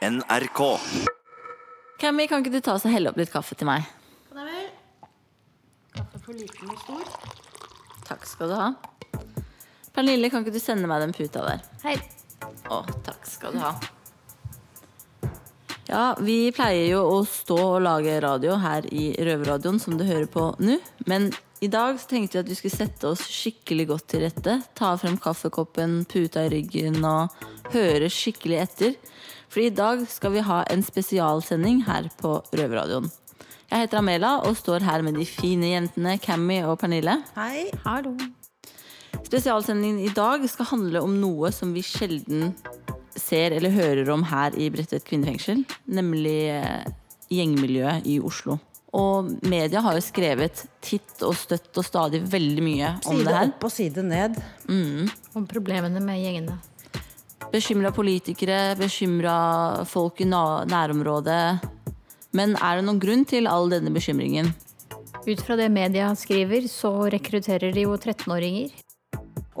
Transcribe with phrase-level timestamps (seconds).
[0.00, 0.60] NRK.
[2.00, 3.84] Cammy, kan ikke du ta oss og helle opp litt kaffe til meg?
[4.30, 5.10] Kan jeg vel?
[5.98, 7.10] Kaffe for liten og stor.
[8.08, 8.70] Takk skal du ha.
[9.92, 11.60] Pernille, kan ikke du sende meg den puta der?
[11.84, 11.98] Hei.
[12.72, 13.74] Å, takk skal du ha.
[15.90, 20.30] Ja, vi pleier jo å stå og lage radio her i Røverradioen, som du hører
[20.32, 20.78] på nå.
[21.10, 21.28] Men
[21.60, 24.60] i dag så tenkte vi at vi skulle sette oss skikkelig godt til rette.
[24.78, 27.36] Ta frem kaffekoppen, puta i ryggen og
[27.74, 28.96] høre skikkelig etter.
[29.50, 33.08] For i dag skal vi ha en spesialsending her på Røverradioen.
[33.70, 37.16] Jeg heter Amela og står her med de fine jentene Cammy og Pernille.
[37.34, 37.66] Hei.
[37.82, 38.14] Hallo.
[39.26, 42.52] Spesialsendingen i dag skal handle om noe som vi sjelden
[43.18, 46.86] ser eller hører om her i Bredtvet kvinnefengsel, nemlig eh,
[47.34, 48.60] gjengmiljøet i Oslo.
[48.94, 53.34] Og media har jo skrevet titt og støtt og stadig veldig mye om Side det
[53.34, 53.50] her.
[53.50, 54.42] opp og side ned.
[55.34, 56.58] Om problemene med gjengene.
[57.50, 61.64] Bekymra politikere, bekymra folk i nærområdet.
[62.36, 64.52] Men er det noen grunn til all denne bekymringen?
[65.26, 68.70] Ut fra det media skriver, så rekrutterer de jo 13-åringer.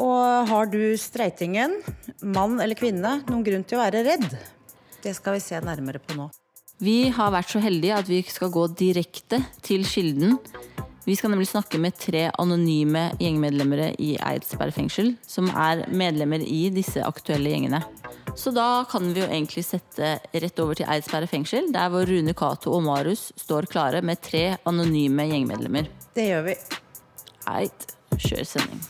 [0.00, 1.80] Og har du streitingen,
[2.22, 4.28] mann eller kvinne, noen grunn til å være redd?
[5.02, 6.30] Det skal vi se nærmere på nå.
[6.80, 10.38] Vi har vært så heldige at vi skal gå direkte til kilden.
[11.10, 16.68] Vi skal nemlig snakke med tre anonyme gjengmedlemmer i Eidsberg fengsel, som er medlemmer i
[16.70, 17.80] disse aktuelle gjengene.
[18.38, 22.36] Så da kan vi jo egentlig sette rett over til Eidsberg fengsel, der hvor Rune
[22.38, 25.90] Cato og Marius står klare med tre anonyme gjengmedlemmer.
[26.14, 26.56] Det gjør vi.
[27.56, 28.86] Eit, kjør sending.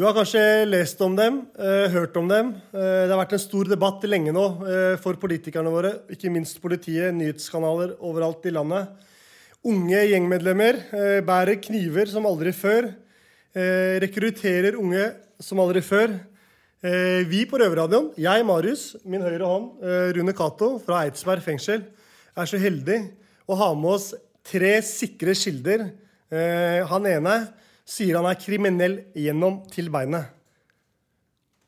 [0.00, 2.54] Du har kanskje lest om dem, eh, hørt om dem.
[2.72, 6.56] Eh, det har vært en stor debatt lenge nå eh, for politikerne våre, ikke minst
[6.62, 8.88] politiet, nyhetskanaler overalt i landet.
[9.62, 10.80] Unge gjengmedlemmer
[11.20, 12.94] bærer kniver som aldri før.
[14.00, 15.04] Rekrutterer unge
[15.38, 16.16] som aldri før.
[16.80, 19.84] Vi på Røverradioen, jeg, Marius, min høyre hånd,
[20.16, 21.84] Rune Cato fra Eidsberg fengsel,
[22.32, 23.02] er så heldig
[23.44, 24.14] å ha med oss
[24.48, 25.90] tre sikre kilder.
[26.88, 27.42] Han ene
[27.90, 30.30] sier han er kriminell gjennom til beinet.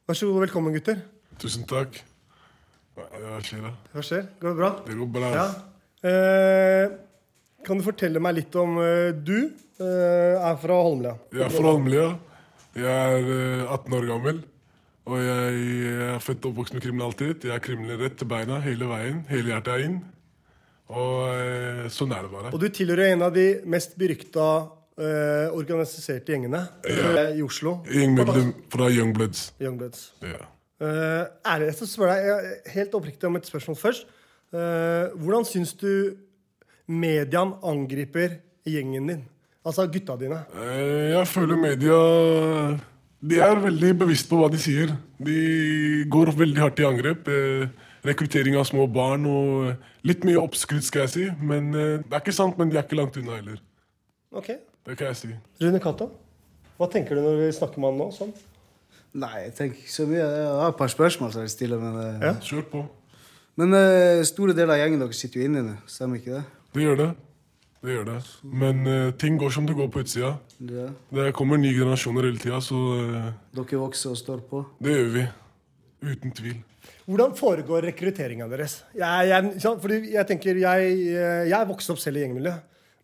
[0.06, 1.00] Vær så god, og velkommen, gutter.
[1.42, 1.98] Tusen takk.
[2.94, 3.72] Hva skjer da?
[3.94, 4.26] Hva skjer?
[4.42, 4.70] Går det bra?
[4.86, 5.30] Det går bra.
[5.34, 5.46] Ja.
[6.02, 6.94] Eh,
[7.66, 11.14] kan du fortelle meg litt om eh, du eh, er fra Holmlia?
[11.32, 12.08] Jeg er fra Holmlia.
[12.76, 14.42] Jeg er eh, 18 år gammel.
[15.10, 15.62] Og jeg
[16.12, 17.48] er født og oppvokst med kriminalitet.
[17.48, 19.24] Jeg er kriminell rett til beina hele veien.
[19.32, 19.96] Hele hjertet er inn.
[20.92, 22.52] Og eh, sånn er det bare.
[22.52, 24.46] Og du tilhører en av de mest berykta
[24.98, 27.78] eh, organiserte gjengene eh, i Oslo.
[27.88, 29.52] Gjengmedlem fra Youngbloods.
[29.60, 30.12] Youngbloods.
[30.22, 30.48] Yeah.
[30.82, 34.06] Uh, ærlig skal spørre deg jeg- helt oppriktig om et spørsmål først.
[34.52, 36.16] Eh, hvordan syns du
[36.88, 38.34] mediaen angriper
[38.68, 39.22] gjengen din?
[39.64, 40.40] Altså gutta dine.
[40.58, 41.98] Eh, Jeg føler media
[43.22, 44.90] De er veldig bevisst på hva de sier.
[45.22, 47.28] De går veldig hardt i angrep.
[47.28, 47.68] Eh,
[48.04, 51.28] Rekruttering av små barn og litt mye oppskrytt, skal jeg si.
[51.40, 53.60] Men eh, Det er ikke sant, men de er ikke langt unna heller.
[54.34, 54.50] Ok.
[54.86, 55.28] Det kan jeg si.
[55.62, 56.08] Rune Cato,
[56.78, 58.08] hva tenker du når vi snakker med han nå?
[58.16, 58.32] Sånn?
[59.22, 60.22] Nei, jeg tenker ikke så mye.
[60.24, 61.78] Jeg har et par spørsmål som jeg vil stille.
[61.78, 62.32] Men, eh, Ja.
[62.40, 62.80] Kjør på.
[63.60, 65.74] men uh, store deler av gjengen deres sitter jo inne nå.
[65.86, 66.44] Stemmer ikke det?
[66.74, 67.10] Det gjør det.
[67.82, 68.16] Det gjør det.
[68.62, 70.32] Men uh, ting går som det går på utsida.
[70.58, 70.88] det?
[71.12, 74.64] Det kommer nye generasjoner hele tida, så uh, Dere vokser og står på.
[74.80, 75.28] det gjør vi.
[76.02, 76.58] Uten tvil.
[77.06, 78.80] Hvordan foregår rekrutteringa deres?
[78.94, 79.78] Jeg, jeg.
[79.82, 80.96] Fordi jeg tenker, jeg,
[81.46, 82.54] jeg er vokst opp selv i gjengmiljø.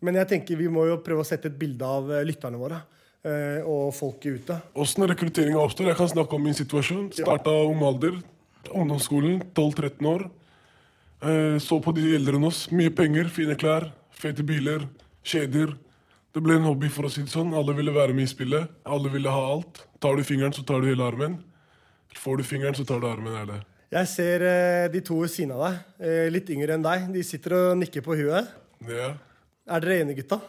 [0.05, 2.79] Men jeg tenker vi må jo prøve å sette et bilde av eh, lytterne våre
[3.27, 4.59] eh, og folket ute.
[4.79, 5.91] Åssen rekrutteringa oppstår?
[5.91, 7.09] Jeg kan snakke om min situasjon.
[7.17, 8.15] Starta ung alder.
[8.69, 9.41] Ungdomsskolen.
[9.57, 10.25] 12-13 år.
[11.19, 12.65] Eh, så på de eldre enn oss.
[12.71, 14.87] Mye penger, fine klær, fete biler,
[15.27, 15.75] kjeder.
[16.35, 17.51] Det ble en hobby, for å si det sånn.
[17.57, 18.71] Alle ville være med i spillet.
[18.87, 19.83] Alle ville ha alt.
[19.99, 21.39] Tar du fingeren, så tar du hele armen.
[22.15, 23.35] Får du fingeren, så tar du armen.
[23.35, 23.63] Er det.
[23.89, 24.43] Jeg ser
[24.93, 25.79] de to ved siden av deg,
[26.29, 27.07] litt yngre enn deg.
[27.09, 28.51] De sitter og nikker på huet.
[28.85, 29.15] Ja.
[29.69, 30.39] Er dere enige, gutta?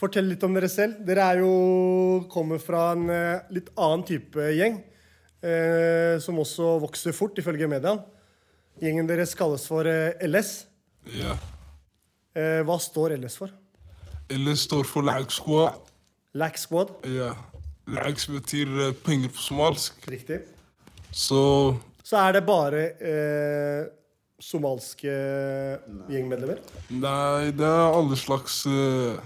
[0.00, 1.02] Fortell litt om dere selv.
[1.06, 1.50] Dere er jo
[2.32, 4.78] kommer fra en eh, litt annen type gjeng.
[5.40, 7.94] Eh, som også vokser fort, ifølge media.
[8.80, 10.54] Gjengen deres kalles for eh, LS.
[11.16, 11.36] Ja.
[12.36, 13.52] Eh, hva står LS for?
[14.32, 15.78] LS står for Lag Squad.
[16.38, 16.92] Lag Squad.
[17.10, 17.34] Ja.
[17.90, 20.00] Lag betyr eh, penger på somalisk.
[20.08, 20.42] Riktig.
[21.10, 21.76] Så
[22.06, 23.88] Så er det bare eh,
[24.40, 25.12] somalske
[26.10, 26.60] gjengmedlemmer.
[26.90, 29.20] nei, det er alle slags uh,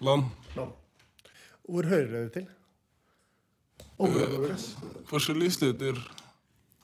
[0.00, 0.30] land.
[1.62, 2.46] Hvor hører dere til?
[4.02, 4.64] Området deres.
[5.10, 5.98] Forskjellige steder.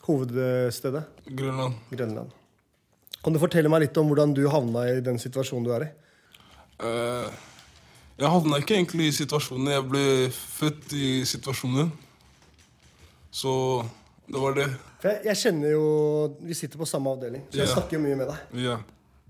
[0.06, 1.74] Hovedstedet Grønland.
[1.90, 2.30] Grønland.
[3.24, 5.90] Kan du fortelle meg litt om hvordan du havna i den situasjonen du er i?
[6.78, 7.26] Uh,
[8.18, 9.72] jeg havna ikke egentlig i situasjonen.
[9.74, 10.04] Jeg ble
[10.34, 11.90] født i situasjonen.
[13.30, 13.52] Så
[14.28, 14.68] det var det.
[15.00, 15.84] For jeg, jeg kjenner jo
[16.44, 18.86] Vi sitter på samme avdeling, så jeg snakker jo mye med deg.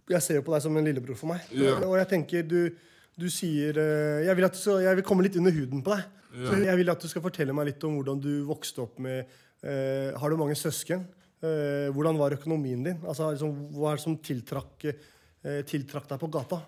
[0.09, 1.45] Jeg ser jo på deg som en lillebror for meg.
[1.87, 2.71] Og jeg tenker, du,
[3.19, 6.07] du sier eh, jeg vil, at du jeg vil komme litt under huden på deg.
[6.39, 9.25] Så jeg vil at du skal fortelle meg litt om hvordan du vokste opp med
[9.65, 11.07] uh, Har du mange søsken?
[11.41, 12.99] Uh, hvordan var økonomien din?
[13.07, 16.61] Altså, liksom, hva er det som tiltrakk, uh, tiltrakk deg på gata?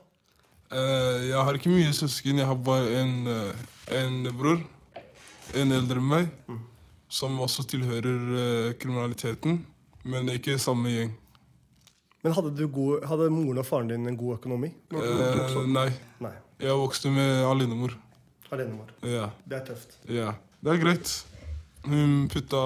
[0.72, 2.40] Uh, jeg har ikke mye søsken.
[2.40, 3.14] Jeg har bare en,
[4.00, 4.64] en bror.
[5.60, 6.30] En eldre enn meg.
[7.10, 9.64] Som også tilhører eh, kriminaliteten.
[10.06, 11.16] Men ikke samme gjeng.
[12.20, 14.70] Men hadde, du god, hadde moren og faren din en god økonomi?
[14.92, 15.88] Eh, nei.
[16.20, 16.34] Nei.
[16.60, 17.94] Jeg vokste med alenemor.
[18.52, 18.90] Alenemor.
[19.06, 19.30] Ja.
[19.48, 19.96] Det er tøft.
[20.10, 21.14] Ja, det er greit.
[21.86, 22.60] Hun putta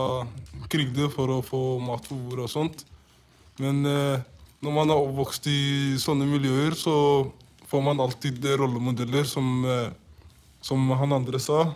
[0.72, 2.82] krigde for å få mat på bordet og sånt.
[3.62, 4.24] Men eh,
[4.64, 6.96] når man er oppvokst i sånne miljøer, så
[7.70, 9.92] får man alltid rollemodeller som, eh,
[10.64, 11.68] som han andre sa.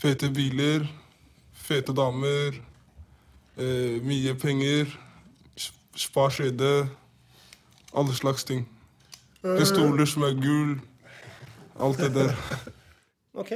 [0.00, 0.84] Fete biler,
[1.70, 2.56] fete damer,
[3.56, 4.90] eh, mye penger,
[5.54, 6.88] sp- spar skjede.
[7.94, 8.64] Alle slags ting.
[9.42, 10.78] Pistoler som er gul.
[11.80, 12.34] Alt det der.
[13.40, 13.52] Ok.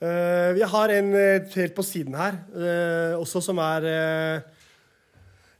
[0.00, 4.62] Uh, vi har en eh, helt på siden her, uh, også som er uh,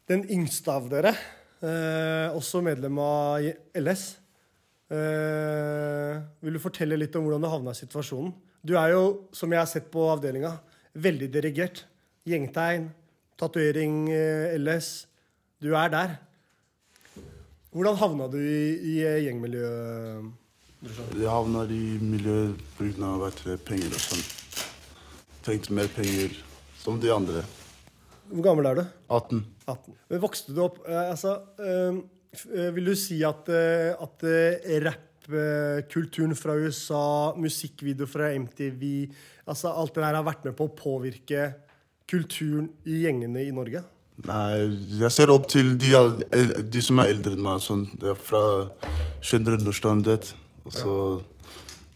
[0.09, 1.13] den yngste av dere.
[2.33, 3.45] Også medlem av
[3.77, 4.05] LS.
[4.89, 8.33] Vil du fortelle litt om hvordan du havna i situasjonen?
[8.65, 9.03] Du er jo,
[9.37, 10.55] som jeg har sett på avdelinga,
[10.95, 11.85] veldig dirigert.
[12.29, 12.91] Gjengtegn,
[13.41, 15.07] tatovering, eh, LS.
[15.61, 16.19] Du er der.
[17.71, 20.31] Hvordan havna du i, i eh, gjengmiljøet?
[20.81, 23.57] Jeg havna i miljøet pga.
[23.65, 24.25] penger og sånn.
[25.45, 26.35] Trengte mer penger,
[26.81, 27.45] som de andre.
[28.31, 28.85] Hvor gammel er du?
[29.09, 29.45] 18.
[29.67, 29.95] 18.
[30.09, 31.41] Men Vokste du opp eh, altså,
[32.75, 34.61] Vil du si at, at eh,
[35.31, 38.85] rappkulturen fra USA, musikkvideo fra MTV
[39.51, 41.49] altså Alt det der har vært med på å påvirke
[42.11, 43.83] kulturen i gjengene i Norge?
[44.27, 44.69] Nei,
[45.01, 45.95] jeg ser opp til de,
[46.69, 47.63] de som er eldre enn meg.
[47.65, 47.87] Sånn,
[48.21, 48.43] fra
[49.25, 50.35] generell Nordstrandet.
[50.67, 50.95] Og så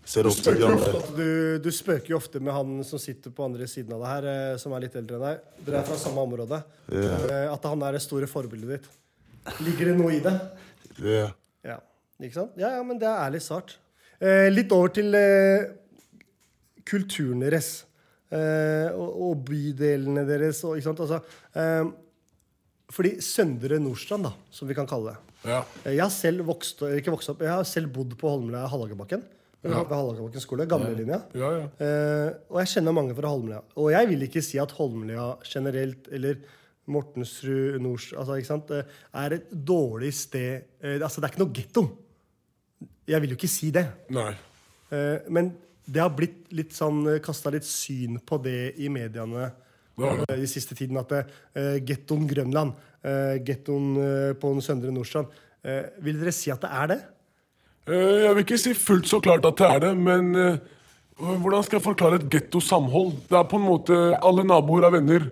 [0.09, 1.03] ser opp til de andre.
[1.17, 1.29] Du,
[1.65, 4.59] du spøker jo ofte med han som sitter på andre siden av deg her, eh,
[4.63, 5.47] som er litt eldre enn deg.
[5.67, 6.63] Dere er fra samme område.
[6.93, 8.89] Eh, At han er det store forbildet ditt.
[9.67, 10.35] Ligger det noe i det?
[11.03, 11.35] Yeah.
[11.65, 11.79] Ja,
[12.29, 12.55] ikke sant?
[12.61, 13.77] Ja, ja, men det er ærlig svart.
[14.21, 15.67] Eh, litt over til eh,
[16.89, 17.85] kulturen deres.
[18.35, 20.63] Eh, og, og bydelene deres.
[20.67, 21.05] Og, ikke sant?
[21.05, 21.21] Altså,
[21.61, 21.93] eh,
[22.95, 25.39] fordi Søndre Nordstrand, da, som vi kan kalle det.
[25.51, 25.63] Ja.
[25.85, 29.25] Eh, Jeg har selv vokst, ikke vokst opp, jeg har selv bodd på Holmlia Hallagerbakken.
[29.65, 29.79] Ja.
[29.81, 31.23] Ved Hallagerbakken skole, Gamlelinja.
[31.33, 31.69] Ja, ja.
[31.81, 33.63] Eh, og jeg kjenner mange fra Holmlia.
[33.81, 36.37] Og jeg vil ikke si at Holmlia generelt, eller
[36.93, 38.83] Mortensrud, Nors, altså, ikke sant, eh,
[39.23, 40.67] er et dårlig sted.
[40.85, 41.85] Eh, altså, det er ikke noe getto.
[43.09, 43.85] Jeg vil jo ikke si det.
[44.15, 44.31] Nei.
[44.95, 45.53] Eh, men
[45.85, 49.51] det har blitt litt sånn, kasta litt syn på det i mediene
[50.01, 50.97] eh, i siste tiden.
[50.97, 52.73] At uh, gettoen Grønland,
[53.05, 55.29] uh, gettoen eh, på den Søndre Nordstrand
[55.63, 56.99] eh, Vil dere si at det er det?
[57.85, 60.57] Eh, Jeg vil ikke si fullt så klart at det er det, men eh,
[61.21, 63.13] hvordan skal jeg forklare et gettosamhold?
[63.29, 65.29] Det er på en måte Alle naboer er venner.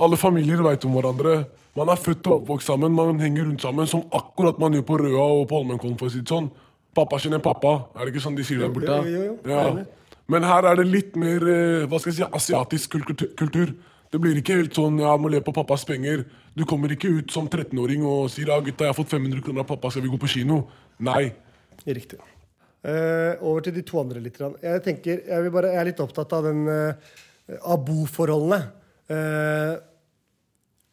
[0.00, 1.42] Alle familier veit om hverandre.
[1.76, 4.96] Man er født og oppvokst sammen, man henger rundt sammen, som akkurat man gjør på
[5.04, 5.98] Røa og på Holmenkollen.
[6.00, 6.48] for å si det sånn.
[6.96, 8.98] Pappa kjenner pappa, er det ikke sånn de sier der borte?
[9.06, 9.84] jo, jo, Ja.
[10.30, 12.92] Men her er det litt mer eh, hva skal jeg si, asiatisk
[13.38, 13.72] kultur-.
[14.10, 16.22] Det blir ikke helt sånn ja, må le på pappas penger.
[16.54, 19.64] Du kommer ikke ut som 13-åring og sier ja, gutta, jeg har fått 500 kroner
[19.64, 20.60] av pappa, skal vi gå på kino?
[21.02, 21.32] Nei.
[21.86, 22.18] Riktig.
[22.80, 24.38] Uh, over til de to andre litt.
[24.38, 27.18] Jeg tenker, jeg, bare, jeg er litt opptatt av den uh,
[27.60, 28.60] av boforholdene.
[29.10, 29.78] Uh,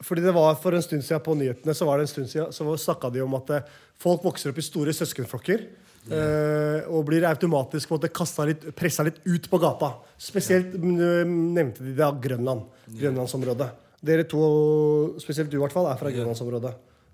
[0.06, 2.54] fordi det var For en stund siden på nyhetene så var det en stund siden,
[2.54, 5.64] så snakka de om at eh, folk vokser opp i store søskenflokker.
[6.14, 7.96] Eh, og blir automatisk
[8.48, 9.94] litt, pressa litt ut på gata.
[10.18, 12.68] Spesielt mm, nevnte de da Grønland.
[12.88, 13.70] Grønlandsområdet.
[14.08, 14.44] Dere to,
[15.20, 16.74] spesielt du i hvert fall, er fra Grønlandsområdet.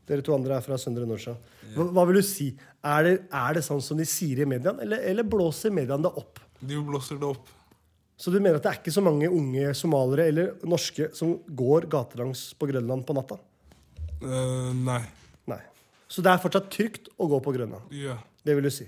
[0.10, 1.52] Dere to andre er fra Søndre Nordstrand.
[1.74, 2.52] Hva, hva vil du si?
[2.84, 6.12] Er det, er det sånn som de sier i mediene, eller, eller blåser mediene det
[6.20, 6.42] opp?
[6.60, 7.52] De blåser det opp.
[8.20, 11.88] Så du mener at det er ikke så mange unge somaliere eller norske som går
[11.92, 13.40] gatelangs på Grønland på natta?
[14.24, 15.02] Uh, nei.
[15.50, 15.60] Nei.
[16.08, 17.90] Så det er fortsatt trygt å gå på Grønland?
[17.98, 18.20] Ja.
[18.44, 18.88] Det vil du si?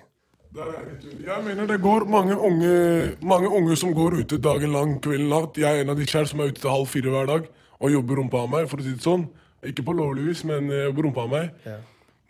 [0.55, 5.57] Jeg mener det går mange unge, mange unge som går ute dagen lang, kvelden langt.
[5.59, 7.91] Jeg er en av de selv som er ute til halv fire hver dag og
[7.91, 9.25] jobber rumpa av meg, for å si det sånn.
[9.65, 11.49] Ikke på lovlig vis, men jeg jobber rumpa av meg.
[11.65, 11.79] Ja.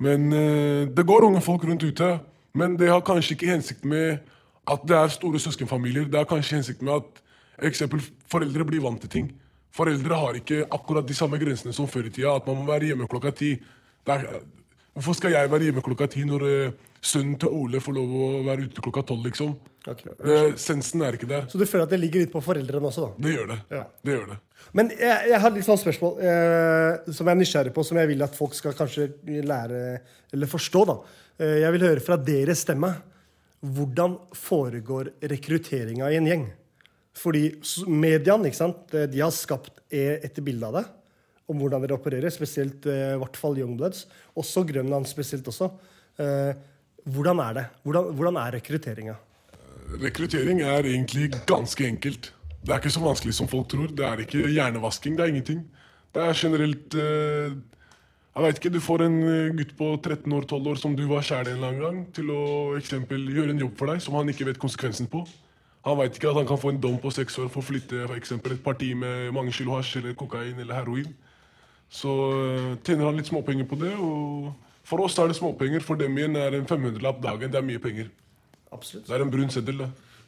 [0.01, 2.09] Men eh, det går unge folk rundt ute.
[2.55, 4.23] Men det har kanskje ikke hensikt med
[4.71, 6.07] at det er store søskenfamilier.
[6.09, 8.01] Det har kanskje hensikt med at eksempel,
[8.31, 9.31] foreldre blir vant til ting.
[9.75, 12.35] Foreldre har ikke akkurat de samme grensene som før i tida.
[12.35, 13.53] At man må være hjemme klokka ti.
[14.07, 14.39] Det er,
[14.95, 18.27] Hvorfor skal jeg være hjemme klokka ti når eh, sønnen til Ole får lov å
[18.47, 19.51] være ute klokka tolv, liksom?
[19.85, 20.05] Ok.
[20.15, 21.49] Eh, sensen er ikke der.
[21.51, 23.25] Så du føler at det ligger litt på foreldrene også, da?
[23.25, 23.57] Det gjør det.
[23.75, 23.83] Ja.
[24.07, 24.37] Det gjør det.
[24.79, 28.09] Men jeg, jeg har litt sånn spørsmål eh, som jeg er nysgjerrig på, som jeg
[28.13, 29.09] vil at folk skal kanskje
[29.45, 29.83] lære
[30.33, 30.85] eller forstå.
[30.89, 30.97] da.
[31.43, 32.93] Eh, jeg vil høre fra deres stemme.
[33.75, 36.47] Hvordan foregår rekrutteringa i en gjeng?
[37.15, 37.45] Fordi
[37.87, 38.95] mediene ikke sant?
[38.95, 40.85] Eh, de har skapt e- et bilde av det,
[41.51, 42.33] om hvordan dere opererer.
[42.33, 44.05] Spesielt eh, i hvert fall Youngbloods.
[44.37, 45.69] Også Grønland spesielt også.
[46.21, 46.51] Eh,
[47.05, 47.65] hvordan er det?
[47.83, 49.15] Hvordan, hvordan er rekrutteringa?
[50.01, 52.31] Rekruttering er egentlig ganske enkelt.
[52.65, 53.91] Det er ikke så vanskelig som folk tror.
[53.93, 55.63] Det er ikke hjernevasking, det er ingenting.
[56.15, 57.53] Det er generelt eh,
[58.35, 61.05] Jeg vet ikke, Du får en eh, gutt på 13 år, 12 år som du
[61.07, 62.41] var kjær i en eller annen gang, til å
[62.79, 65.21] eksempel, gjøre en jobb for deg som han ikke vet konsekvensen på.
[65.85, 68.07] Han vet ikke at han kan få en dom på seks år for å flytte
[68.07, 71.13] for eksempel, et parti med mange kilo hasj eller kokain eller heroin.
[71.95, 73.93] Så eh, tjener han litt småpenger på det.
[73.95, 74.51] og
[74.85, 77.51] For oss er det småpenger, for dem igjen er en 500-lapp dagen.
[77.53, 78.09] Det er mye penger.
[78.75, 79.07] Absolutt.
[79.07, 79.85] Det er en brun seddel.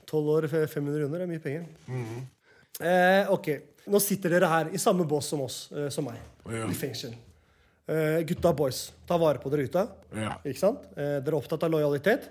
[0.07, 1.65] 12 år, 500 kroner er mye penger.
[2.79, 3.49] eh, ok,
[3.87, 6.17] Nå sitter dere her i samme bås som oss, eh, som meg,
[6.51, 6.65] Ja.
[6.67, 7.13] i fengsel.
[7.87, 9.83] Eh, gutta boys, ta vare på dere ute.
[10.13, 10.33] Ja.
[10.43, 10.81] Ikke sant?
[10.97, 12.27] Eh, dere er opptatt av lojalitet.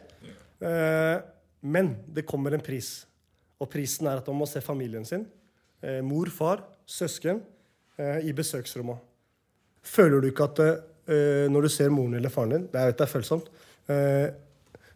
[0.60, 1.20] Eh,
[1.62, 3.06] men det kommer en pris.
[3.58, 5.24] Og prisen er at man må se familien sin.
[5.82, 7.40] Eh, mor, far, søsken
[7.98, 8.98] eh, i besøksrommet.
[9.86, 13.06] Føler du ikke at eh, når du ser moren eller faren din Det er, det
[13.06, 13.50] er følsomt.
[13.92, 14.28] Eh,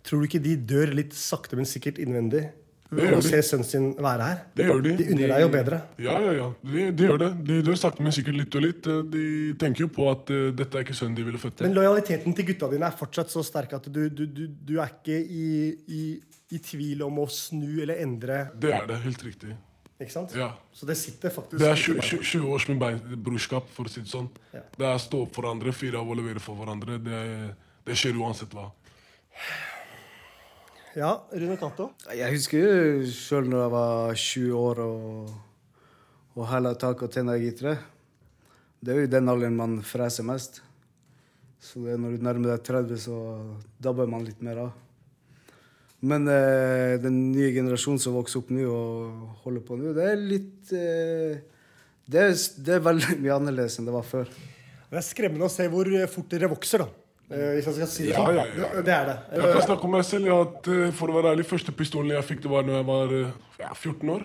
[0.07, 2.49] tror du ikke de dør litt sakte, men sikkert innvendig
[2.91, 3.23] å de.
[3.23, 4.39] se sønnen sin være her?
[4.57, 4.95] Det gjør de.
[4.99, 5.79] De unner deg jo bedre.
[6.03, 6.49] Ja, ja, ja.
[6.67, 7.31] De, de gjør det.
[7.47, 8.91] De dør sakte, men sikkert litt og litt.
[9.13, 9.25] De
[9.61, 11.63] tenker jo på at eh, dette er ikke sønnen de ville født.
[11.67, 14.91] Men lojaliteten til gutta dine er fortsatt så sterk at du, du, du, du er
[14.91, 15.49] ikke i,
[15.87, 16.05] i,
[16.51, 18.49] i tvil om å snu eller endre.
[18.59, 18.99] Det er det.
[19.07, 19.55] Helt riktig.
[20.00, 20.33] Ikke sant?
[20.37, 20.54] Ja.
[20.73, 24.00] Så det sitter faktisk Det er 20, 20 20 års med brorskap, for å si
[24.00, 24.30] det sånn.
[24.54, 24.62] Ja.
[24.78, 26.97] Det er stå opp for hverandre, fire av å levere for hverandre.
[27.04, 27.21] Det,
[27.85, 28.71] det skjer uansett hva.
[30.97, 31.90] Ja, Rune Cato.
[32.16, 35.37] Jeg husker jo sjøl når jeg var 20 år og,
[36.35, 37.76] og hæla tak og tenna gitere.
[38.80, 40.62] Det er jo i den alderen man freser mest.
[41.61, 43.16] Så det er når du nærmer deg 30, så
[43.85, 44.73] dabber man litt mer av.
[46.00, 50.16] Men eh, den nye generasjonen som vokser opp nå og holder på nå, det er
[50.21, 51.42] litt eh,
[52.11, 52.33] det, er,
[52.64, 54.30] det er veldig mye annerledes enn det var før.
[54.90, 56.88] Det er skremmende å se hvor fort dere vokser, da.
[57.30, 58.71] Eh, Hvis jeg skal si det Ja, ja, ja.
[58.83, 59.19] Det- er det.
[59.37, 60.33] Jeg kan snakke om meg selv.
[60.35, 63.12] At, eh, for å være ærlig, første pistolen jeg fikk, det var når jeg var
[63.14, 64.25] eh, ja, 14 år.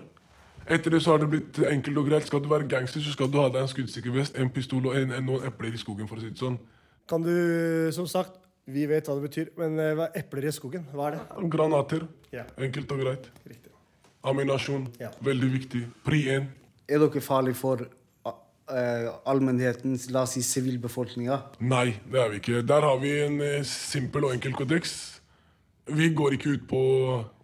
[0.66, 2.26] Etter det så har det blitt enkelt og greit.
[2.26, 4.96] Skal du være gangster, så skal du ha deg en skuddsikker vest, en pistol og
[4.98, 6.58] en, en, noen epler i skogen, for å si det sånn.
[7.06, 10.54] Kan du, som sagt, vi vet hva det betyr, men eh, hva er epler i
[10.54, 10.88] skogen?
[10.94, 11.50] Hva er det?
[11.54, 12.08] Granater.
[12.34, 12.46] Ja.
[12.58, 13.28] Enkelt og greit.
[13.46, 13.74] Riktig.
[14.26, 14.88] Aminasjon.
[15.02, 15.12] Ja.
[15.26, 15.84] Veldig viktig.
[16.06, 16.48] Pri 1.
[16.90, 21.38] Er dere farlige for eh, allmennheten, la oss si sivilbefolkninga?
[21.62, 22.64] Nei, det er vi ikke.
[22.66, 24.96] Der har vi en eh, simpel og enkel kodeks.
[25.94, 26.82] Vi går ikke ut på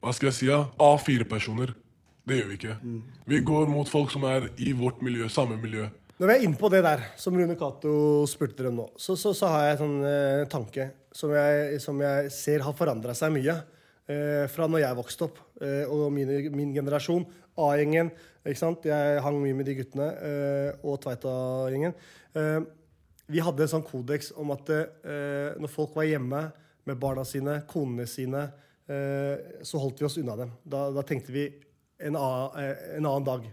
[0.02, 1.76] hva skal jeg si, ja, A4-personer.
[2.26, 2.76] Det gjør vi ikke.
[3.30, 5.88] Vi går mot folk som er i vårt miljø, samme miljø.
[6.22, 7.92] Når vi er inne på det der, som Rune Cato
[8.30, 10.84] spurte dere om nå, så, så, så har jeg en sånn eh, tanke
[11.18, 13.56] som jeg, som jeg ser har forandra seg mye.
[14.06, 17.24] Eh, fra når jeg vokste opp, eh, og min, min generasjon,
[17.66, 18.12] A-gjengen.
[18.46, 18.86] ikke sant?
[18.86, 21.96] Jeg hang mye med de guttene, eh, og Tveita-gjengen.
[22.38, 22.60] Eh,
[23.34, 26.44] vi hadde en sånn kodeks om at eh, når folk var hjemme
[26.86, 28.44] med barna sine, konene sine,
[28.92, 30.50] så holdt vi oss unna dem.
[30.68, 31.46] Da, da tenkte vi
[32.04, 33.46] en, a, en annen dag.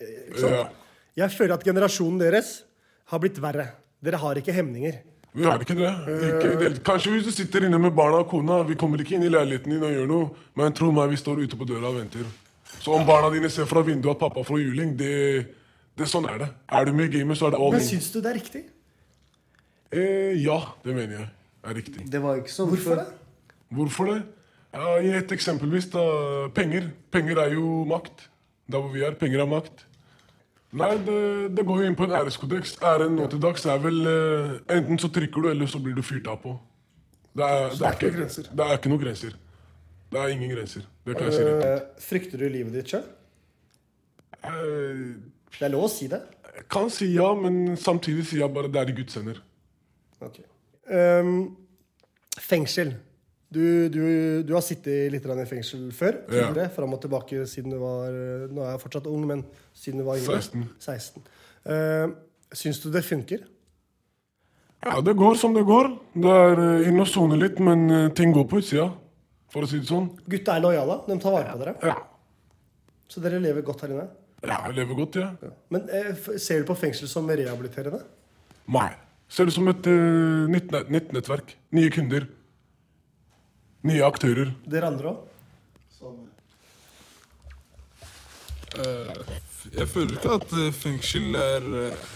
[0.00, 0.56] Ikke sant?
[0.56, 0.85] Ja.
[1.16, 2.62] Jeg føler at generasjonen deres
[3.10, 3.70] har blitt verre.
[4.04, 4.98] Dere har ikke hemninger.
[5.36, 5.92] Vi har ikke det.
[6.30, 6.70] Ikke, det.
[6.84, 9.74] Kanskje hvis du sitter inne med barna og kona, vi kommer ikke inn i leiligheten
[9.74, 12.24] din og gjør noe, men tro meg, vi står ute på døra og venter.
[12.80, 15.12] Så om barna dine ser fra vinduet at pappa får juling, det,
[15.96, 16.48] det sånn er det.
[16.72, 17.78] Er du med i gamet, så er det all in.
[17.80, 18.62] Men syns du det er riktig?
[19.92, 21.28] Eh, ja, det mener jeg
[21.66, 22.06] er riktig.
[22.12, 23.06] Det var ikke så Hvorfor det?
[23.76, 24.20] Hvorfor det?
[24.76, 25.90] Ja, Gi et eksempelvis.
[25.92, 26.02] da.
[26.54, 26.90] Penger.
[27.12, 28.28] Penger er jo makt.
[28.70, 29.16] Der hvor vi er.
[29.18, 29.84] Penger er makt.
[30.76, 31.18] Nei, det,
[31.56, 32.76] det går jo inn på en æreskodeks.
[32.84, 36.02] Æren nå til dags er vel eh, Enten så trykker du, eller så blir du
[36.04, 36.52] fyrt av på.
[37.36, 38.48] Det er, det er, ikke, grenser?
[38.52, 39.36] det er ikke noen grenser.
[40.12, 40.84] Det er ingen grenser.
[41.04, 41.66] Det kan jeg si rett ut.
[41.70, 43.06] Eh, frykter du livet ditt sjøl?
[44.44, 45.00] Eh,
[45.56, 46.20] Det er lov å si det.
[46.56, 49.40] Jeg kan si ja, men samtidig sier jeg bare det er i Guds hender.
[50.24, 50.38] Ok.
[50.88, 51.34] Ehm,
[52.40, 52.94] fengsel.
[53.52, 54.02] Du, du,
[54.42, 56.18] du har sittet litt i fengsel før.
[56.34, 56.50] Ja.
[56.74, 58.10] Fram og tilbake siden du var
[58.50, 60.40] Nå er jeg fortsatt ung, men siden du var yngre.
[60.42, 60.64] 16.
[60.82, 61.28] 16.
[61.66, 62.16] Uh,
[62.54, 63.46] syns du det funker?
[64.86, 65.88] Ja, det går som det går.
[66.14, 68.90] Det er eh, inn og sone litt, men eh, ting går på utsida.
[69.50, 70.10] For å si det sånn.
[70.30, 71.00] Gutta er lojale.
[71.08, 71.74] De tar vare på dere.
[71.86, 71.96] Ja.
[73.10, 74.06] Så dere lever godt her inne.
[74.46, 75.32] ja jeg lever godt, ja.
[75.42, 75.52] Ja.
[75.74, 78.02] Men uh, ser du på fengsel som rehabiliterende?
[78.76, 78.90] Nei.
[79.32, 81.56] Ser det som et uh, nytt, nytt nettverk.
[81.74, 82.28] Nye kunder.
[83.86, 84.50] Nye aktører.
[84.66, 85.24] Dere andre òg?
[88.76, 89.20] Eh,
[89.78, 92.08] jeg føler ikke at eh, fengsel er eh,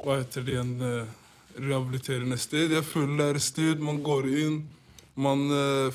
[0.00, 0.72] Hva heter det igjen?
[0.82, 1.12] eh,
[1.56, 2.72] rehabiliterende sted.
[2.74, 4.56] Jeg føler det er et sted man går inn
[5.16, 5.46] Man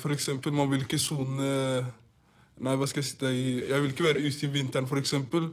[0.02, 1.50] for eksempel, man vil ikke sone
[2.62, 4.98] Nei, hva skal jeg si det i Jeg vil ikke være ute i vinteren, for
[4.98, 5.50] eksempel.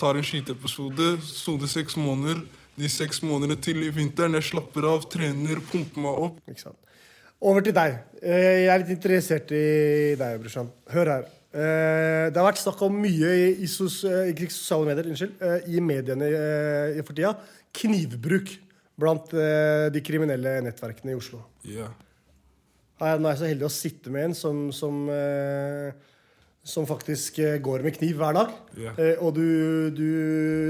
[0.00, 2.42] Tar en skyteepisode, soner seks måneder.
[2.78, 6.38] De seks månedene til i vinteren, jeg slapper av, trener, pumper meg opp.
[6.48, 6.87] Ikke sant.
[7.40, 7.98] Over til deg.
[8.18, 10.70] Eh, Jeg er litt interessert i deg, Brushan.
[10.90, 11.26] Hør her.
[11.54, 15.80] Eh, Det har vært snakk om mye i, i sos, eh, sosiale medier, unnskyld, i
[15.80, 16.26] mediene
[16.98, 17.36] i for tida.
[17.72, 18.56] Knivbruk
[18.98, 21.44] blant de kriminelle nettverkene i Oslo.
[21.64, 21.86] Ja.
[22.98, 25.04] Her, nå er jeg så heldig å sitte med en som, som,
[26.66, 28.50] som faktisk går med kniv hver dag.
[28.98, 30.08] Eh, og du, du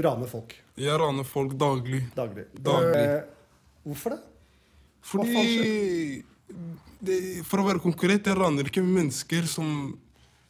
[0.05, 2.03] raner folk Jeg raner folk daglig.
[2.15, 2.45] daglig.
[2.61, 3.23] Daglig.
[3.89, 4.19] Hvorfor det?
[5.09, 6.23] Fordi
[6.99, 9.93] det, For å være konkret, jeg raner ikke mennesker som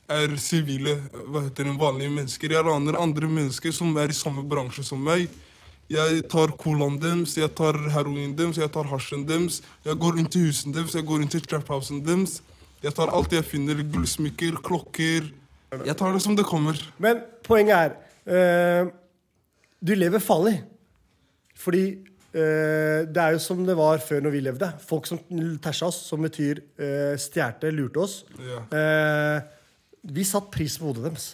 [0.10, 0.96] er sivile,
[1.30, 2.56] hva heter det, vanlige mennesker.
[2.56, 5.30] Jeg raner andre mennesker som er i samme bransje som meg.
[5.90, 9.62] Jeg tar colaen deres, jeg tar heroinen deres, jeg tar hasjen deres.
[9.86, 12.40] Jeg går inn til husene deres, jeg går inn til traphousen deres.
[12.84, 13.82] Jeg tar alt jeg finner.
[13.82, 15.32] Gullsmykker, klokker.
[15.86, 16.78] Jeg tar det som det kommer.
[17.02, 18.92] Men poenget er øh,
[19.82, 20.60] Du lever farlig.
[21.56, 21.98] Fordi
[22.30, 24.68] det er jo som det var før når vi levde.
[24.86, 25.22] Folk som
[25.64, 28.20] tæsja oss, som betyr uh, stjerte, lurte oss.
[28.38, 28.60] Ja.
[28.70, 29.40] Eh,
[30.14, 31.30] vi satte pris på hodet deres.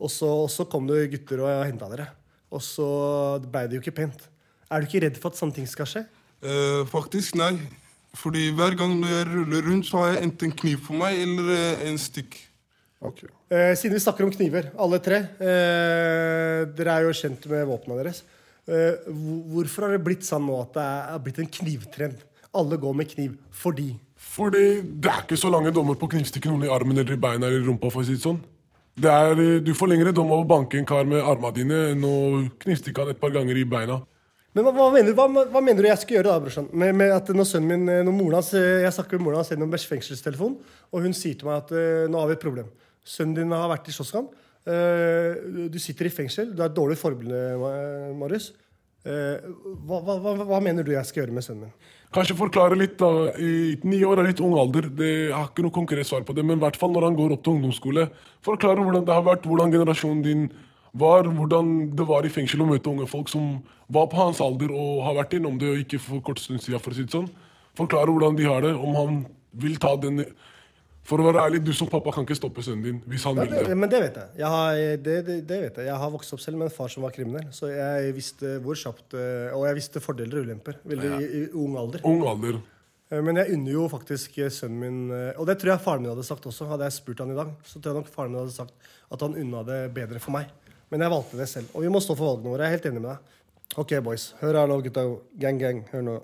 [0.00, 2.08] Og så, og så kom det gutter og henta dere.
[2.54, 2.86] Og så
[3.42, 4.26] ble det jo ikke pent.
[4.70, 6.04] Er du ikke redd for at sånne ting skal skje?
[6.44, 7.56] Eh, faktisk nei.
[8.14, 11.54] Fordi hver gang når jeg ruller rundt, så har jeg enten kniv på meg eller
[11.54, 12.38] eh, en stikk.
[13.04, 17.98] Eh, siden vi snakker om kniver, alle tre eh, Dere er jo kjent med våpnene
[18.00, 18.22] deres.
[18.64, 18.94] Eh,
[19.52, 22.22] hvorfor har det blitt sånn nå at det er, blitt en knivtrend?
[22.54, 26.48] Alle går med kniv fordi Fordi det er ikke så lange dommer på å knivstikke
[26.48, 27.90] noen i armen eller i beina eller i rumpa.
[27.92, 28.40] for å si det sånn.
[28.96, 31.78] Det er, eh, du får lengre dom av å banke en kar med armene dine
[31.92, 34.00] enn å knivstikke han et par ganger i beina.
[34.54, 36.68] Men hva, hva, mener, du- hva, hva mener du jeg skal gjøre da, brorsan?
[36.72, 39.50] Med, med at når sønnen min, eh, når moren hans, Jeg snakker med moren hans
[39.50, 40.56] gjennom fengselstelefon,
[40.92, 41.70] og hun sier til meg at
[42.08, 42.68] nå har vi et problem.
[43.04, 44.30] Sønnen din har vært i slåsskamp.
[44.64, 46.54] Eh, du sitter i fengsel.
[46.54, 47.40] Du er et dårlig forbilde,
[48.16, 48.52] Marius.
[49.04, 49.50] Eh,
[49.84, 51.90] hva, hva, hva, mener du jeg skal gjøre med sønnen min?
[52.14, 52.96] Kanskje forklare litt.
[53.00, 53.34] da.
[53.36, 54.88] I Ni år er litt ung alder.
[54.88, 57.18] Det, jeg har ikke noe konkret svar på det, men i hvert fall når han
[57.18, 58.06] går opp til ungdomsskole.
[58.46, 60.46] Forklare hvordan det har vært, hvordan generasjonen din
[60.94, 63.58] var, hvordan det var i fengsel å møte unge folk som
[63.92, 66.80] var på hans alder og har vært innom det, og ikke for kort stund siden,
[66.80, 67.28] for å si det sånn.
[67.76, 69.24] Forklare hvordan de har det, om han
[69.58, 70.22] vil ta den
[71.04, 73.50] For å være ærlig, du som pappa kan ikke stoppe sønnen din hvis han vil
[73.52, 74.28] det, men det vet jeg.
[74.40, 75.88] Jeg har, det, det, det vet jeg.
[75.90, 77.50] jeg har vokst opp selv med en far som var kriminell.
[77.52, 81.44] Så jeg visste hvor kjapt eh, Og jeg visste fordeler og ulemper veldig i, i
[81.60, 82.00] ung alder.
[82.08, 82.56] Ung alder.
[83.12, 86.14] Eh, Men jeg unner jo faktisk eh, sønnen min Og det tror jeg faren min
[86.14, 86.70] hadde sagt også.
[86.72, 89.28] Hadde jeg spurt han i dag, så tror jeg nok faren min hadde sagt at
[89.28, 90.48] han unna det bedre for meg.
[90.88, 91.68] Men jeg valgte det selv.
[91.76, 92.64] Og vi må stå for valgene våre.
[92.64, 93.40] Jeg er helt enig med deg.
[93.84, 94.30] Ok, boys.
[94.40, 95.04] Hør her nå, gutta.
[95.42, 95.84] Gang, gang.
[95.92, 96.20] Hør nå.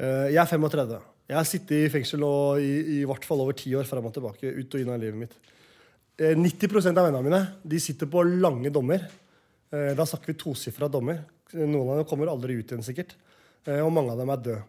[0.00, 1.04] Jeg er 35.
[1.34, 2.30] Jeg har sittet i fengsel nå
[2.62, 4.52] i, i hvert fall over ti år fram og tilbake.
[4.54, 5.32] Ut og inn av livet mitt.
[6.14, 9.02] Eh, 90% av vennene mine de sitter på lange dommer.
[9.74, 11.24] Eh, Da snakker vi tosifra dommer.
[11.54, 13.16] Noen av dem kommer aldri ut igjen, sikkert.
[13.66, 14.62] Eh, Og mange av dem er døde.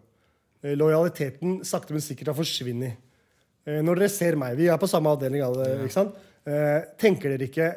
[0.64, 2.96] Eh, Lojaliteten sakte, men sikkert har forsvunnet.
[3.66, 5.46] Eh, Når dere ser meg, vi er på samme avdeling?
[5.46, 7.76] Eh, tenker dere ikke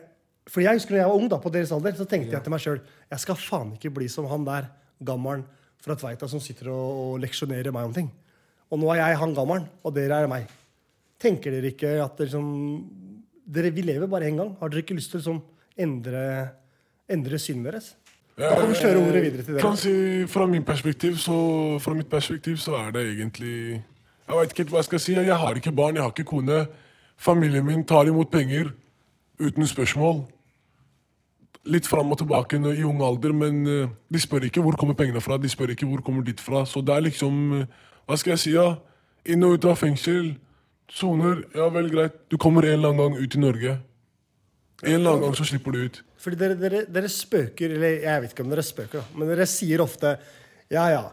[0.50, 2.50] For jeg husker når jeg var ung, da, på deres alder, så tenkte jeg til
[2.50, 2.80] meg sjøl
[3.12, 4.66] jeg skal faen ikke bli som han der
[5.06, 5.44] gammelen
[5.78, 8.10] fra Tveita som sitter og, og leksjonerer meg om ting.
[8.70, 10.50] Og nå er jeg han gammelen, og dere er meg.
[11.20, 12.46] Tenker dere ikke at dere som,
[13.44, 14.56] dere, Vi lever bare én gang.
[14.60, 15.42] Har dere ikke lyst til å liksom,
[15.78, 16.24] endre,
[17.10, 17.90] endre synet deres?
[18.40, 19.82] Da kan vi kjøre ordet videre til Kan dere.
[19.82, 20.64] si, fra, min
[21.18, 23.84] så, fra mitt perspektiv så er det egentlig
[24.30, 25.14] Jeg vet ikke helt hva jeg skal si.
[25.14, 26.68] Jeg har ikke barn, jeg har ikke kone.
[27.18, 28.72] Familien min tar imot penger
[29.40, 30.24] uten spørsmål.
[31.66, 35.20] Litt fram og tilbake i ung alder, men eh, de spør ikke hvor kommer pengene
[35.20, 35.38] fra.
[35.38, 36.64] De spør ikke hvor kommer ditt fra.
[36.66, 37.66] Så det er liksom
[38.10, 38.52] Hva skal jeg si?
[38.56, 38.72] ja?
[39.30, 40.32] Inn og ut av fengsel.
[40.90, 41.44] Soner.
[41.54, 42.16] Ja vel, greit.
[42.34, 43.74] Du kommer en eller annen gang ut i Norge.
[44.82, 46.00] En eller annen gang så slipper du ut.
[46.20, 49.84] Fordi dere, dere, dere spøker, eller jeg vet ikke om dere spøker, men dere sier
[49.84, 50.16] ofte
[50.72, 51.04] ja, ja.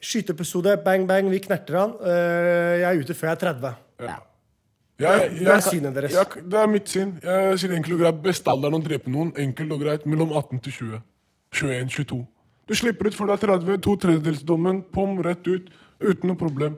[0.00, 1.96] Skyteepisode, bang, bang, vi knerter han.
[2.00, 3.74] Øh, jeg er ute før jeg er 30.
[5.02, 6.14] Jeg, Det er synet deres.
[6.14, 7.16] Jeg, det er mitt syn.
[7.24, 10.78] Jeg sier enkelt og greit Bestealderen å drepe noen enkelt og greit mellom 18 til
[10.78, 11.02] 20.
[11.58, 12.20] 21, 22.
[12.70, 15.66] Du slipper ut før du er 30, to tredjedelsdommen, pom, rett ut.
[16.04, 16.76] Uten noe problem.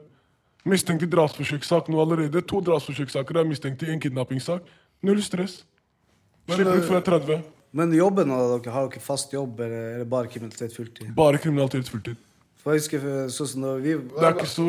[0.67, 2.43] Mistenkt i drapsforsøkssak nå allerede.
[2.51, 4.67] To drapsforsøkssaker er mistenkt i en kidnappingssak.
[5.07, 5.61] Null stress.
[6.51, 7.45] Slipp ut før jeg er 30.
[7.77, 11.11] Men jobben av dere, har dere fast jobb, eller er det bare kriminalitet fulltid?
[11.17, 12.23] Bare kriminalitet fulltid.
[12.63, 14.67] For jeg husker eh, sånn som vi Det er ikke så,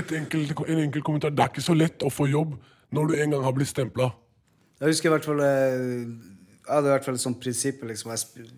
[0.00, 1.34] et enkelt, en enkel kommentar.
[1.34, 2.56] Det er ikke så lett å få jobb
[2.94, 4.08] når du en gang har blitt stempla.
[4.80, 5.76] Jeg husker i hvert fall eh,
[6.64, 7.84] Jeg hadde i hvert fall et sånt prinsipp.
[7.86, 8.14] Liksom.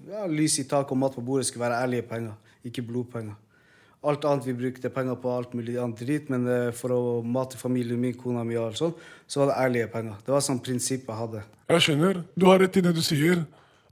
[0.08, 3.36] Ja, lys i taket og mat på bordet skulle være ærlige penger, ikke blodpenger.
[4.02, 7.58] Alt annet vi brukte penger på, alt mulig annet drit, men eh, for å mate
[7.60, 10.16] familien min, kona mi og alt sånt, så var det ærlige penger.
[10.26, 11.42] Det var sånn prinsipp jeg hadde.
[11.70, 12.18] Jeg skjønner.
[12.34, 13.44] Du har rett i det du sier.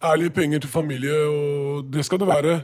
[0.02, 2.56] Ærlige penger til familie, og det skal det være.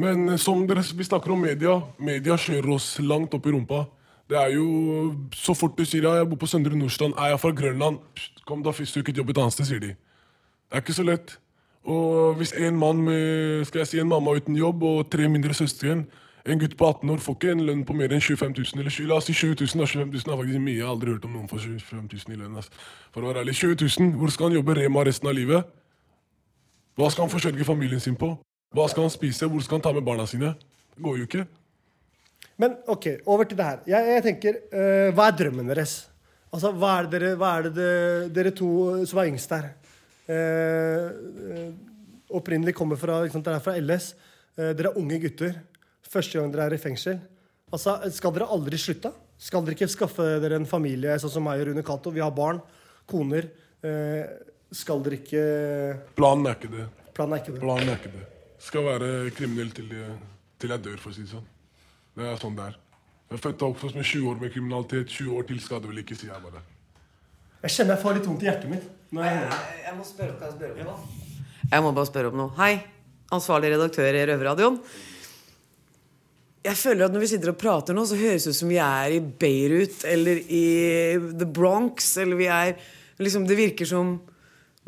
[0.00, 3.84] Men eh, som dere, vi snakker om media, media kjører oss langt opp i rumpa.
[4.30, 4.66] Det er jo
[5.34, 8.44] Så fort du sier ja, jeg bor på Søndre Nordstrand, er jeg fra Grønland, Pst,
[8.46, 9.92] kom da du ikke et jobb et annet sted, sier de.
[10.70, 11.36] Det er ikke så lett.
[11.84, 15.54] Og hvis en mann med skal jeg si, en mamma uten jobb og tre mindre
[15.56, 16.06] søsken
[16.50, 18.80] En gutt på 18 år får ikke en lønn på mer enn 25 000.
[18.82, 19.82] Eller 20, la oss si 20 000.
[19.82, 19.86] Da.
[19.86, 20.76] 25 000 er faktisk mye.
[20.76, 22.58] Jeg har aldri hørt om noen får 25 000 i lønn.
[22.58, 22.70] ass.
[23.14, 23.54] For å være ærlig.
[23.60, 24.12] 20 000.
[24.20, 25.72] Hvor skal han jobbe Rema resten av livet?
[26.98, 28.34] Hva skal han forsørge familien sin på?
[28.74, 29.48] Hva skal han spise?
[29.50, 30.54] Hvor skal han ta med barna sine?
[30.94, 31.46] Det går jo ikke.
[32.60, 33.84] Men ok, over til det her.
[33.88, 36.00] Jeg, jeg tenker, eh, Hva er drømmen deres?
[36.52, 38.70] Altså, Hva er det dere, hva er det dere, dere to
[39.06, 39.70] som er yngst her?
[40.30, 41.10] uh,
[41.58, 41.72] eh,
[42.28, 44.12] opprinnelig kommer fra, liksom, dere er fra LS.
[44.56, 45.56] Eh, dere er unge gutter.
[46.10, 47.20] Første gang dere er i fengsel.
[47.70, 49.12] Altså, Skal dere aldri slutte?
[49.40, 52.10] Skal dere ikke skaffe dere en familie sånn som meg og Rune Cato?
[52.12, 52.58] Vi har barn,
[53.08, 53.46] koner.
[53.82, 54.26] Eh,
[54.74, 55.44] skal dere ikke
[56.18, 56.88] Planen er ikke det.
[57.16, 57.60] Planen er ikke det.
[57.62, 58.26] Planen er ikke det.
[58.60, 60.18] Skal være kriminell til, jeg-
[60.60, 61.46] til jeg dør, for å si det sånn.
[62.16, 62.76] Det er sånn det er.
[63.30, 65.06] Jeg er født og oppvokst med 20 år med kriminalitet.
[65.08, 66.62] 20 år til skal det vel ikke, sier jeg bare.
[67.62, 68.84] Jeg kjenner jeg får litt vondt i hjertet mitt.
[69.12, 69.84] Når jeg hører det.
[69.86, 70.96] Jeg må spørre, kan jeg spørre om nå.
[71.70, 72.50] Jeg må bare spørre om noe.
[72.56, 72.84] Hei,
[73.30, 74.80] ansvarlig redaktør i Røverradioen.
[76.60, 78.80] Jeg føler at når vi sitter og prater nå, så høres det ut som vi
[78.84, 80.64] er i Beirut eller i
[81.32, 82.12] The Bronx.
[82.20, 82.74] Eller vi er
[83.20, 84.18] liksom, Det virker som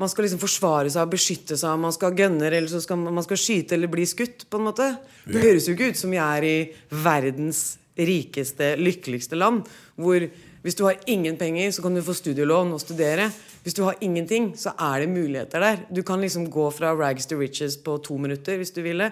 [0.01, 1.81] man skal liksom forsvare seg og beskytte seg.
[1.81, 4.47] Man skal gunner, eller så skal man skal skyte eller bli skutt.
[4.51, 4.89] på en måte
[5.25, 6.57] Det høres jo ikke ut som vi er i
[6.91, 9.69] verdens rikeste, lykkeligste land.
[9.97, 10.29] Hvor
[10.63, 13.31] hvis du har ingen penger, så kan du få studielån og studere.
[13.63, 15.87] Hvis du har ingenting, så er det muligheter der.
[15.91, 19.11] Du kan liksom gå fra rags to riches på to minutter hvis du ville.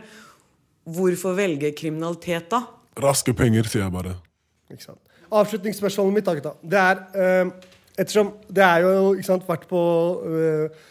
[0.88, 2.64] Hvorfor velge kriminalitet da?
[3.00, 4.14] Raske penger, sier jeg bare.
[4.72, 5.02] Ikke sant?
[5.30, 6.54] Avslutningsspørsmålet mitt da.
[6.62, 7.52] Det er eh,
[8.00, 9.80] Ettersom det er jo ikke sant, vært på
[10.24, 10.86] eh,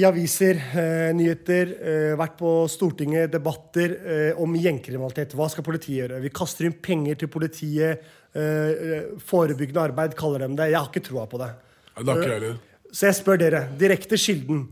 [0.00, 5.34] i aviser, eh, nyheter, eh, vært på Stortinget, debatter eh, om gjengkriminalitet.
[5.36, 6.20] Hva skal politiet gjøre?
[6.24, 8.06] Vi kaster inn penger til politiet.
[8.32, 10.70] Eh, forebyggende arbeid kaller de det.
[10.72, 11.50] Jeg har ikke troa på det.
[11.92, 12.54] Ja, Det ikke jeg.
[12.92, 14.64] Så jeg spør dere, direkte kilden.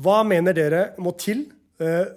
[0.00, 1.48] Hva mener dere må til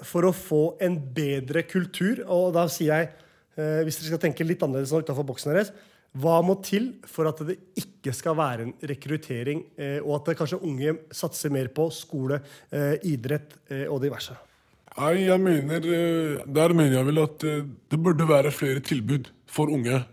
[0.03, 2.23] for å få en bedre kultur?
[2.27, 3.09] Og da sier jeg,
[3.55, 5.73] eh, hvis dere skal tenke litt annerledes nå utenfor boksen deres,
[6.13, 10.61] hva må til for at det ikke skal være en rekruttering, eh, og at kanskje
[10.61, 14.35] unge satser mer på skole, eh, idrett eh, og diverse?
[14.93, 19.31] Nei, jeg mener eh, Der mener jeg vel at eh, det burde være flere tilbud
[19.49, 20.03] for unge.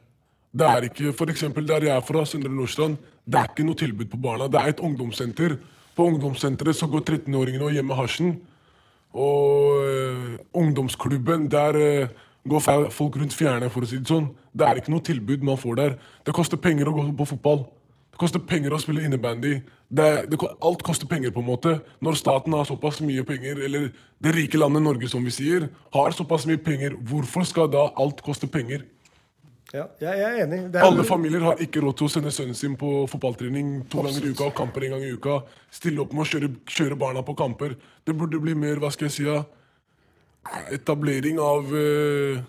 [0.51, 4.09] Det er ikke eksempel der jeg er fra, Søndre Nordstrand, det er ikke noe tilbud
[4.11, 4.49] på barna.
[4.49, 5.59] Det er et ungdomssenter.
[5.95, 8.33] På ungdomssenteret så går 13-åringene og gjemmer hasjen.
[9.15, 12.09] Og eh, ungdomsklubben, der eh,
[12.49, 14.31] går folk rundt fjerne, for å si det sånn.
[14.53, 15.99] Det er ikke noe tilbud man får der.
[16.27, 17.65] Det koster penger å gå på fotball.
[18.11, 19.59] Det koster penger å spille innebandy.
[19.91, 21.77] Det, det, alt koster penger, på en måte.
[22.05, 23.91] Når staten har såpass mye penger, eller
[24.23, 28.23] det rike landet Norge, som vi sier, har såpass mye penger, hvorfor skal da alt
[28.27, 28.87] koste penger?
[29.73, 30.61] Ja, jeg er enig.
[30.75, 34.25] Er- Alle familier har ikke råd til å sende sønnen sin på fotballtrening to ganger
[34.27, 35.37] i uka og kamper en gang i uka.
[35.71, 37.77] Stille opp med å kjøre, kjøre barna på kamper.
[38.05, 39.45] Det burde bli mer, hva skal jeg si, ja,
[40.75, 42.41] etablering av eh,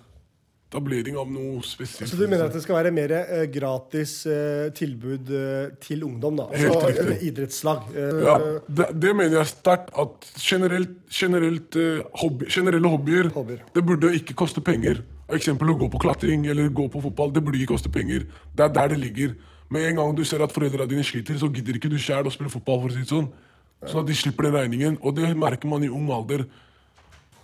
[0.72, 2.08] Etablering av noe spesielt.
[2.08, 6.38] Så du mener at det skal være mer eh, gratis eh, tilbud eh, til ungdom,
[6.40, 6.46] da?
[6.56, 7.90] Helt Altså idrettslag.
[7.92, 8.36] Eh, Ja,
[8.72, 9.92] det, det mener jeg sterkt.
[10.00, 11.76] At generelt, generelt,
[12.24, 13.34] hobby, generelle hobbyer,
[13.76, 15.04] det burde ikke koste penger.
[15.32, 17.32] Eksempel å gå på klatring eller gå på fotball.
[17.32, 18.26] Det burde ikke koste penger.
[18.56, 19.36] Det er der det ligger.
[19.72, 22.32] Med en gang du ser at foreldrene dine sliter, så gidder ikke du sjæl å
[22.34, 22.82] spille fotball.
[22.82, 23.32] for å si det sånn.
[23.88, 24.98] Sånn at de slipper den regningen.
[25.02, 26.46] Og det merker man i ung alder.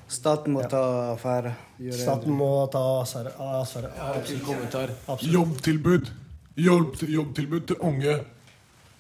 [0.08, 1.54] Staten må ta affære.
[1.80, 3.34] gjøre- Staten må ta affære.
[3.40, 3.92] ansvaret.
[4.00, 4.76] Absolutt.
[5.08, 5.34] Absolutt.
[5.34, 6.12] Jobbtilbud.
[6.58, 8.26] Jobb, jobbtilbud til unge.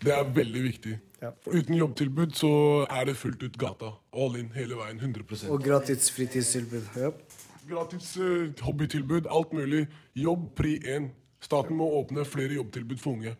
[0.04, 1.00] Det er veldig viktig.
[1.43, 3.93] For uten jobbtilbud så er det fullt ut gata.
[4.13, 5.00] All in hele veien.
[5.00, 6.84] 100% Og gratis fritidstilbud.
[6.95, 7.12] Ja.
[7.67, 9.88] Gratis eh, hobbytilbud, alt mulig.
[10.15, 11.10] Jobb pri én.
[11.43, 13.34] Staten må åpne flere jobbtilbud for unge.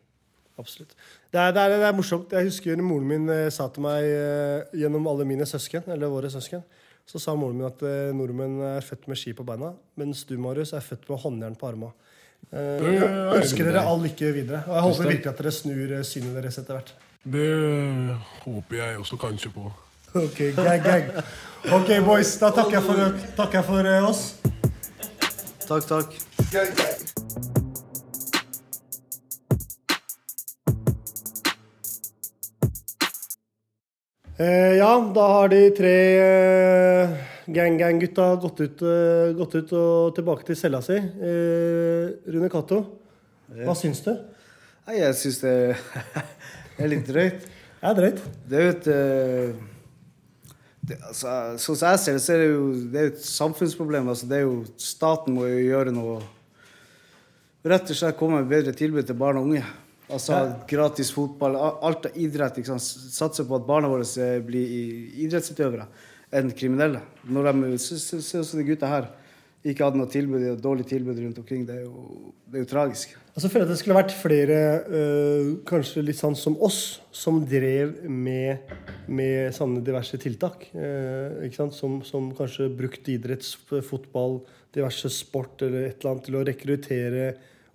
[0.58, 0.96] Absolutt.
[1.32, 2.34] Det er, det, er, det er morsomt.
[2.34, 6.32] Jeg husker moren min eh, sa til meg eh, gjennom alle mine søsken, eller våre
[6.34, 6.66] søsken,
[7.08, 7.82] så sa moren min at
[8.18, 11.70] nordmenn er født med ski på beina, mens du, Marius, er født med håndjern på
[11.70, 11.94] armene.
[12.52, 13.08] Jeg
[13.40, 14.60] ønsker dere all lykke videre.
[14.68, 16.92] Og jeg håper virkelig at dere snur synet deres etter hvert.
[17.24, 17.48] Det
[18.44, 19.72] håper jeg også kanskje på.
[20.16, 21.04] Ok, gang, gang.
[21.72, 22.38] Ok, boys.
[22.40, 24.22] Da takker jeg for, takker jeg for eh, oss.
[25.68, 26.16] Takk, takk.
[34.38, 35.94] Eh, ja, da har de tre
[36.24, 37.14] eh,
[37.52, 40.96] gang-gang-gutta gått, ut, eh, gått ut og tilbake til cella si.
[40.96, 42.84] Eh, Rune Cato,
[43.60, 44.14] hva syns du?
[44.88, 45.56] Nei, jeg syns det
[46.80, 47.50] er litt drøyt.
[47.82, 48.22] Det er drøyt.
[48.48, 49.66] Det er jo et eh,
[50.88, 54.08] det, altså, Sånn som jeg ser det, så er det jo det er et samfunnsproblem.
[54.14, 56.20] Altså, det er jo, staten må jo gjøre noe
[57.68, 59.64] Rett og slett komme med bedre tilbud til barn og unge.
[60.08, 60.38] Altså
[60.70, 62.62] Gratis fotball, alt av idrett.
[62.62, 62.86] Ikke sant?
[63.12, 64.06] Satse på at barna våre
[64.46, 64.70] blir
[65.26, 65.88] idrettsutøvere
[66.38, 67.02] enn kriminelle.
[67.28, 69.10] Når de se- se- som de gutta her
[69.66, 73.16] ikke hadde noe tilbud, dårlig tilbud rundt omkring, det er jo, det er jo tragisk.
[73.34, 74.60] Altså, jeg føler at det skulle vært flere,
[75.00, 76.80] øh, kanskje litt sånn som oss,
[77.14, 78.72] som drev med,
[79.10, 80.70] med sånne diverse tiltak.
[80.74, 81.50] øh?
[81.74, 83.56] Som, som kanskje brukte idretts,
[83.90, 84.40] fotball,
[84.74, 87.28] diverse sport eller et eller annet til å rekruttere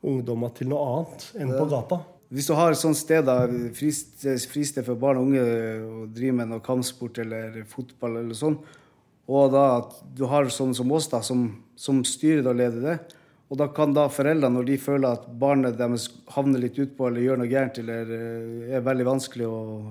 [0.06, 2.00] ungdommer til noe annet enn på gata.
[2.32, 3.42] Hvis du har et sånt sted, da,
[3.76, 5.42] fristed, for barn og unge
[5.84, 8.56] å drive med noe kampsport eller fotball eller sånn,
[9.30, 11.46] og da at du har sånne som oss da, som,
[11.78, 12.96] som styrer og leder det,
[13.52, 17.20] og da kan da foreldrene, når de føler at barnet deres havner litt utpå eller
[17.20, 19.90] gjør noe gærent eller eh, er veldig vanskelig og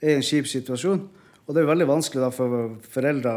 [0.00, 1.02] er i en kjip situasjon,
[1.44, 3.32] og det er veldig vanskelig da for foreldre.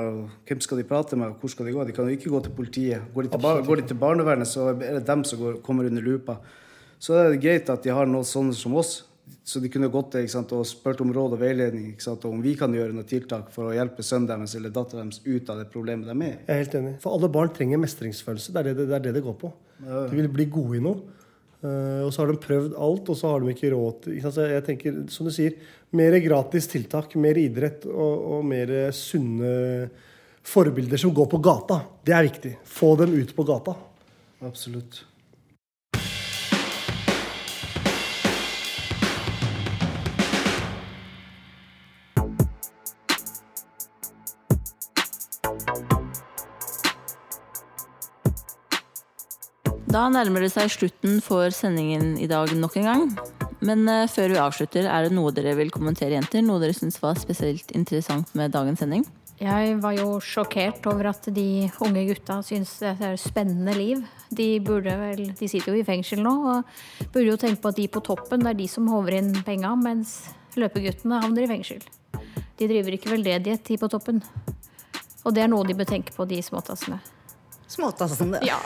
[0.47, 1.83] Hvem skal de prate med, og hvor skal de gå?
[1.87, 3.07] De kan jo ikke gå til politiet.
[3.11, 5.89] Går de til, bar går de til barnevernet, så er det dem som går, kommer
[5.89, 6.37] under lupa.
[7.01, 8.99] Så det er greit at de har noen sånne som oss,
[9.43, 11.95] så de kunne gått ikke sant, og spurt om råd og veiledning.
[12.01, 15.11] Sant, og om vi kan gjøre noen tiltak for å hjelpe sønnen deres eller datteren
[15.11, 16.37] deres ut av det problemet de er i.
[16.37, 16.93] Jeg er helt enig.
[17.03, 18.55] For alle barn trenger mestringsfølelse.
[18.55, 19.51] Det er det det, er det, det går på.
[19.83, 21.19] De vil bli gode i noe.
[21.63, 24.47] Eh, og så har de prøvd alt, og så har de ikke råd til altså
[24.51, 25.55] jeg tenker, som du sier,
[25.95, 29.53] mer gratis tiltak, mer idrett og, og mer sunne
[30.43, 31.83] forbilder som går på gata.
[32.03, 32.57] Det er viktig.
[32.67, 33.75] Få dem ut på gata.
[34.43, 35.03] Absolutt.
[49.93, 53.03] Da nærmer det seg slutten for sendingen i dag nok en gang.
[53.61, 56.41] Men eh, før vi avslutter, er det noe dere vil kommentere, jenter?
[56.41, 59.05] Noe dere syns var spesielt interessant med dagens sending?
[59.37, 64.01] Jeg var jo sjokkert over at de unge gutta syns det er spennende liv.
[64.33, 66.75] De vel, de sitter jo i fengsel nå og
[67.13, 69.75] burde jo tenke på at de på toppen det er de som håver inn penga,
[69.77, 70.23] mens
[70.57, 71.85] løpeguttene havner i fengsel.
[72.57, 74.25] De driver ikke veldedighet, de på toppen.
[75.21, 77.03] Og det er noe de bør tenke på, de småtassene.
[77.73, 78.39] Småtassene.
[78.45, 78.59] Ja.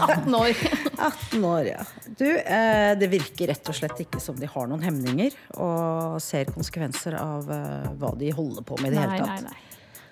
[0.00, 0.56] 18 år.
[0.98, 1.82] 18 år, ja.
[2.18, 6.48] Du, eh, det virker rett og slett ikke som de har noen hemninger og ser
[6.54, 9.50] konsekvenser av eh, hva de holder på med i det Nei, hele tatt.
[9.50, 9.64] nei.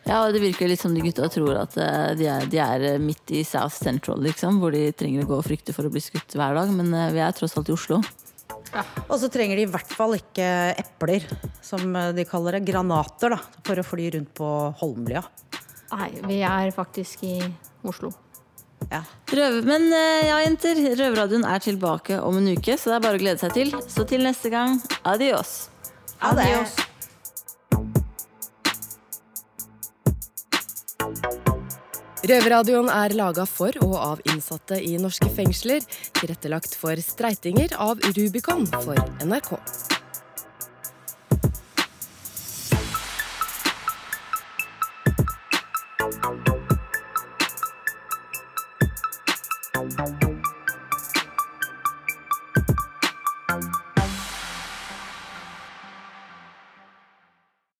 [0.07, 3.01] Ja, og Det virker litt som de gutta tror at eh, de er, de er
[3.03, 6.05] midt i South Central, liksom, hvor de trenger å gå og frykte for å bli
[6.05, 6.71] skutt hver dag.
[6.77, 8.03] Men vi er tross alt i Oslo.
[9.09, 10.47] Og så trenger de i hvert fall ikke
[10.79, 11.25] epler,
[11.65, 11.83] som
[12.15, 12.67] de kaller det.
[12.69, 14.51] Granater, da, for å fly rundt på
[14.83, 15.23] Holmlia.
[15.95, 17.37] Nei, vi er faktisk i
[17.87, 18.11] Oslo.
[18.91, 19.03] Ja.
[19.33, 20.79] Røve, men eh, ja, jenter.
[20.99, 23.73] Røverradioen er tilbake om en uke, så det er bare å glede seg til.
[23.91, 25.67] Så til neste gang, adios.
[26.23, 26.77] Adios.
[32.27, 35.85] Røverradioen er laga for og av innsatte i norske fengsler.
[36.19, 39.55] Tilrettelagt for streitinger av Rubicon for NRK.